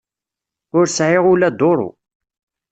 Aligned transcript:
Ur 0.77 0.85
sɛiɣ 0.89 1.23
ula 1.31 1.49
duru. 1.59 1.89